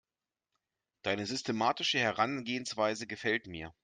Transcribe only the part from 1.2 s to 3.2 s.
systematische Herangehensweise